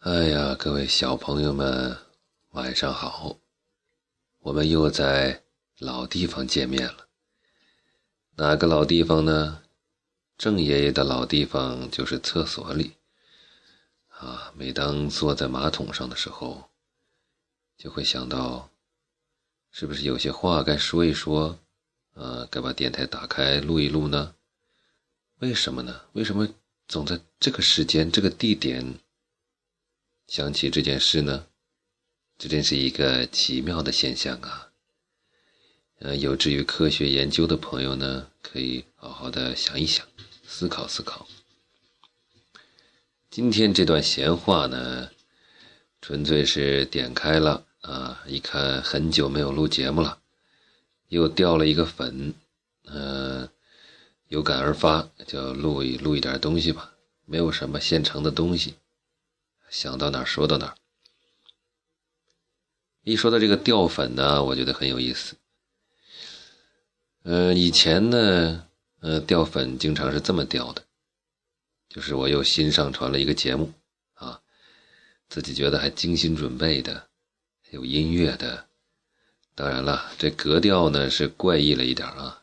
[0.00, 1.98] 哎呀，各位小朋友们，
[2.50, 3.36] 晚上好！
[4.38, 5.42] 我们又在
[5.80, 7.08] 老地方见面了。
[8.36, 9.60] 哪个老地方呢？
[10.36, 12.92] 郑爷爷的老地方就是厕所里。
[14.06, 16.70] 啊，每当坐在马桶上的时候，
[17.76, 18.70] 就会想到，
[19.72, 21.58] 是不是有些话该说一说？
[22.14, 24.32] 呃，该把电台打开录一录呢？
[25.40, 26.02] 为什么呢？
[26.12, 26.48] 为什么
[26.86, 29.00] 总在这个时间、这个地点？
[30.28, 31.46] 想起这件事呢，
[32.36, 34.68] 这真是一个奇妙的现象啊！
[36.00, 40.06] 呃，有志于科学研究的朋友呢，可以好好的想一想，
[40.46, 41.26] 思考思考。
[43.30, 45.10] 今天这段闲话呢，
[46.02, 50.18] 纯粹是点开了啊，一看很久没有录节目了，
[51.08, 52.34] 又掉了一个粉，
[52.84, 53.48] 嗯，
[54.28, 56.92] 有感而发，就录一录一点东西吧，
[57.24, 58.74] 没有什么现成的东西。
[59.70, 60.74] 想到哪儿说到哪儿。
[63.02, 65.36] 一说到这个掉粉呢，我觉得很有意思。
[67.22, 68.66] 呃，以前呢，
[69.00, 70.84] 呃，掉粉经常是这么掉的，
[71.88, 73.72] 就是我又新上传了一个节目
[74.14, 74.40] 啊，
[75.28, 77.08] 自己觉得还精心准备的，
[77.70, 78.66] 有音乐的。
[79.54, 82.42] 当然了，这格调呢是怪异了一点啊，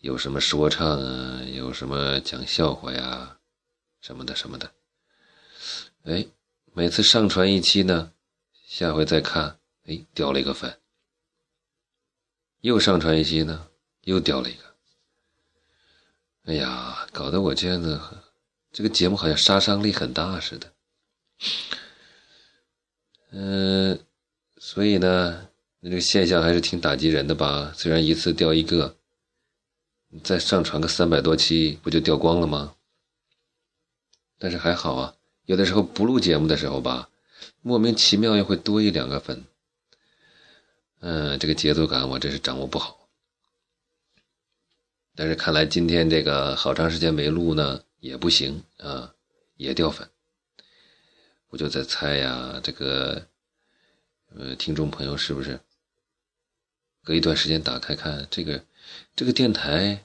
[0.00, 3.38] 有什么说唱啊，有什么讲笑话呀，
[4.00, 4.72] 什么的什么的。
[6.06, 6.24] 哎，
[6.72, 8.12] 每次上传一期呢，
[8.64, 10.78] 下回再看，哎，掉了一个粉。
[12.60, 13.66] 又上传一期呢，
[14.02, 14.62] 又掉了一个。
[16.44, 18.22] 哎呀，搞得我这样的，
[18.70, 20.72] 这个节目好像杀伤力很大似的。
[23.32, 23.98] 嗯，
[24.58, 25.48] 所以呢，
[25.80, 27.72] 那这个现象还是挺打击人的吧？
[27.74, 28.96] 虽然一次掉一个，
[30.22, 32.76] 再上传个三百多期，不就掉光了吗？
[34.38, 35.15] 但是还好啊。
[35.46, 37.08] 有的时候不录节目的时候吧，
[37.62, 39.44] 莫名其妙又会多一两个粉。
[41.00, 43.08] 嗯，这个节奏感我真是掌握不好。
[45.14, 49.14] 但是看来今天这个好长时间没录呢，也不行啊，
[49.56, 50.08] 也掉粉。
[51.48, 53.26] 我就在猜呀，这个
[54.34, 55.60] 呃，听众朋友是不是
[57.04, 58.64] 隔一段时间打开看这个
[59.14, 60.04] 这个电台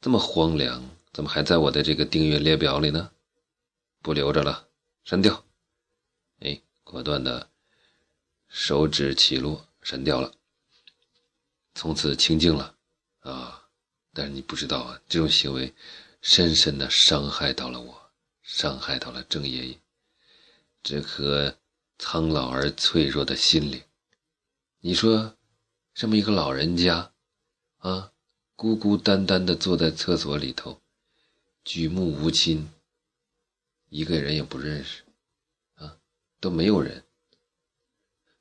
[0.00, 3.10] 这么荒凉，怎么还在我的这个订阅列表里呢？
[4.02, 4.66] 不留着了。
[5.04, 5.44] 删掉，
[6.40, 7.50] 哎，果断的
[8.48, 10.32] 手指起落，删掉了，
[11.74, 12.76] 从此清净了
[13.20, 13.68] 啊！
[14.12, 15.74] 但是你不知道啊，这种行为
[16.20, 18.10] 深深的伤害到了我，
[18.42, 19.78] 伤害到了郑爷爷
[20.82, 21.58] 这颗
[21.98, 23.82] 苍老而脆弱的心灵。
[24.80, 25.36] 你说，
[25.94, 27.12] 这么一个老人家
[27.78, 28.12] 啊，
[28.54, 30.80] 孤孤单单的坐在厕所里头，
[31.64, 32.70] 举目无亲。
[33.92, 35.02] 一个人也不认识，
[35.74, 35.98] 啊，
[36.40, 37.04] 都没有人。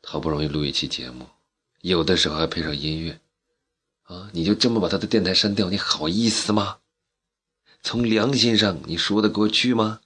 [0.02, 1.28] 好不容易录一期节目，
[1.82, 3.20] 有的时候还配上音乐，
[4.04, 6.80] 啊，你就这么把他的电台删掉，你好意思吗？
[7.84, 10.00] 从良心上你说得过去吗？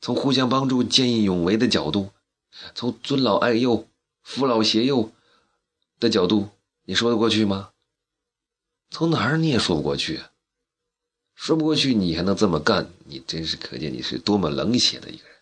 [0.00, 2.12] 从互相帮助、见义勇为的角度，
[2.76, 3.88] 从尊老爱幼、
[4.22, 5.12] 扶老携幼
[5.98, 6.50] 的角度，
[6.84, 7.72] 你说得过去吗？
[8.90, 10.22] 从哪儿你也说不过去。
[11.34, 12.88] 说不过去，你还能这么干？
[13.04, 15.38] 你真是可见你是多么冷血的一个人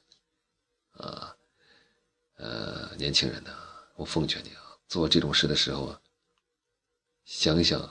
[0.92, 1.36] 啊！
[2.36, 3.54] 呃，年轻人呢，
[3.96, 6.00] 我奉劝你啊，做这种事的时候啊，
[7.24, 7.90] 想想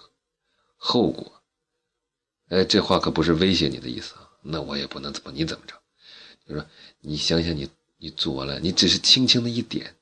[0.76, 1.44] 后果。
[2.48, 4.32] 哎，这话可不是威胁你的意思啊。
[4.42, 5.80] 那我也不能怎么你怎么着？
[6.48, 6.70] 就是说
[7.02, 9.96] 你想想，你你做了，你只是轻轻的一点，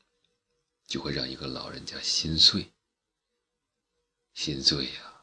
[0.88, 2.72] 就会让一个老人家心碎，
[4.34, 5.14] 心碎呀，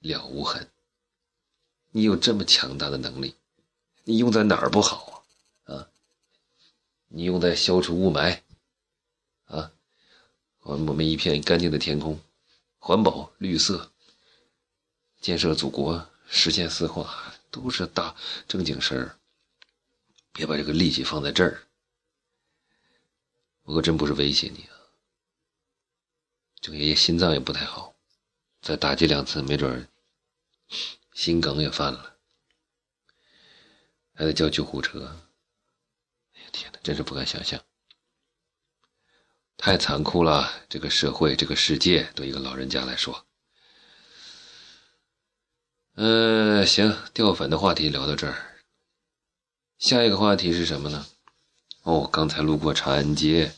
[0.00, 0.68] 了无痕。
[1.92, 3.34] 你有这么强大的能力，
[4.04, 5.22] 你用在哪儿不好
[5.64, 5.74] 啊？
[5.76, 5.88] 啊，
[7.08, 8.40] 你用在消除雾霾，
[9.44, 9.70] 啊，
[10.62, 12.18] 我我们一片干净的天空，
[12.78, 13.92] 环保绿色，
[15.20, 18.16] 建设祖国，实现四化，都是大
[18.48, 19.18] 正经事儿。
[20.32, 21.62] 别把这个力气放在这儿。
[23.64, 24.74] 我可真不是威胁你啊。
[26.58, 27.94] 这爷爷心脏也不太好，
[28.62, 29.86] 再打击两次，没准儿。
[31.14, 32.16] 心梗也犯了，
[34.14, 35.20] 还得叫救护车。
[36.34, 37.60] 哎呀天哪，真是不敢想象，
[39.56, 40.50] 太残酷了！
[40.68, 43.26] 这个社会，这个世界，对一个老人家来说。
[45.96, 48.62] 嗯，行，掉粉的话题聊到这儿。
[49.78, 51.06] 下一个话题是什么呢？
[51.82, 53.54] 哦，刚才路过长安街，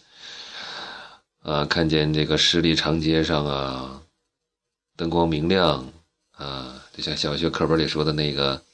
[1.41, 4.03] 啊，看见这个十里长街上啊，
[4.97, 5.93] 灯光明亮。
[6.33, 8.65] 啊，就像小学课本里说的那个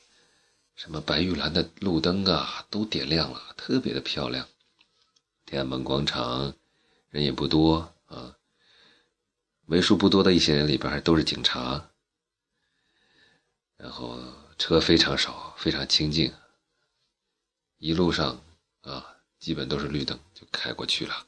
[0.76, 4.46] 什么白玉兰的路灯啊，都点亮了，特别的漂亮。
[5.46, 6.55] 天安门广场
[7.08, 8.37] 人也不多啊，
[9.67, 11.88] 为数不多的一些人里边还都是警察。
[13.78, 14.20] 然后
[14.58, 16.31] 车非常少，非常清静，
[17.78, 18.38] 一路上
[18.82, 21.26] 啊，基本都是绿灯就开过去了。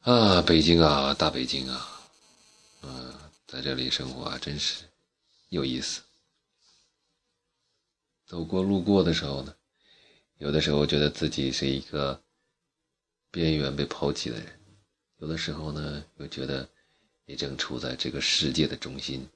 [0.00, 1.88] 啊，北京啊，大北京啊，
[2.82, 3.14] 嗯，
[3.46, 4.82] 在这里生活啊，真是
[5.48, 6.02] 有意思。
[8.26, 9.54] 走过路过的时候呢，
[10.38, 12.20] 有的时候觉得自己是一个
[13.30, 14.60] 边缘被抛弃的人，
[15.18, 16.68] 有的时候呢，又觉得
[17.24, 19.28] 你正处在这个世界的中心，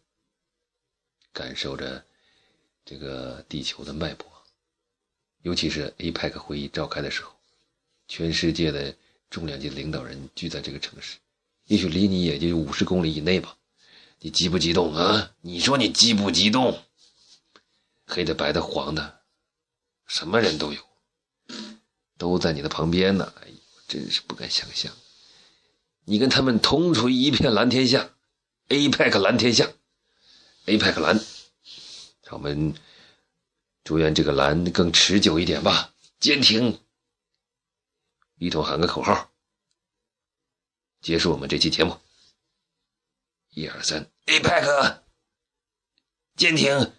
[1.33, 2.05] 感受着
[2.85, 4.27] 这个地球的脉搏。
[5.43, 7.33] 尤其是 APEC 会议召开的时候，
[8.09, 8.95] 全世界的
[9.31, 11.17] 重量级领导人聚在这个城市，
[11.67, 13.57] 也许离你也就五十公里以内吧，
[14.21, 15.33] 你激不激动啊？
[15.41, 16.85] 你说你激不激动？
[18.07, 19.23] 黑的、白的、黄的，
[20.07, 20.81] 什么人都有，
[22.19, 23.33] 都在你的旁边呢。
[23.41, 23.49] 哎，
[23.89, 24.93] 真是不敢想象，
[26.05, 28.11] 你跟他们同处一片蓝天下
[28.69, 29.73] ，APEC 蓝天下
[30.67, 31.17] ，APEC 蓝，
[32.25, 32.75] 让我们
[33.85, 36.79] 祝愿这个蓝更持久一点吧，坚挺。
[38.37, 39.31] 一同喊个口号，
[41.01, 41.97] 结束我们这期节目。
[43.51, 45.01] 一二三，APEC，
[46.37, 46.93] 坚挺。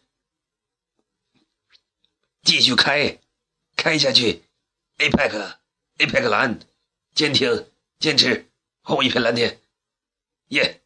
[2.44, 3.20] 继续开，
[3.76, 4.44] 开下去
[4.98, 6.60] ，APEC，APEC 蓝，
[7.14, 7.68] 坚挺，
[8.00, 8.52] 坚持，
[8.82, 9.62] 后一片蓝天，
[10.48, 10.81] 耶！